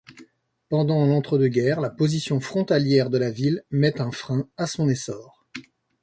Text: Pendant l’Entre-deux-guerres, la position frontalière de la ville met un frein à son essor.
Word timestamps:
Pendant 0.69 1.05
l’Entre-deux-guerres, 1.05 1.79
la 1.79 1.91
position 1.91 2.39
frontalière 2.39 3.11
de 3.11 3.19
la 3.19 3.29
ville 3.29 3.61
met 3.69 4.01
un 4.01 4.09
frein 4.09 4.49
à 4.57 4.65
son 4.65 4.89
essor. 4.89 5.45